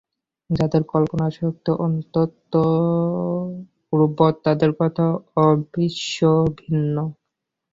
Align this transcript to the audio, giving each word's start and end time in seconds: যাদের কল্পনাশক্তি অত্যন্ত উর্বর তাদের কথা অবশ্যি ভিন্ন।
যাদের 0.49 0.81
কল্পনাশক্তি 0.93 1.71
অত্যন্ত 1.85 2.53
উর্বর 3.93 4.31
তাদের 4.45 4.71
কথা 4.79 5.05
অবশ্যি 5.43 6.29
ভিন্ন। 6.59 6.95